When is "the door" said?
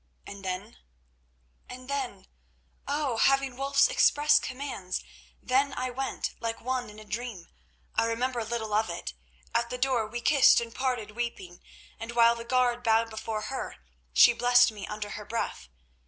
9.69-10.07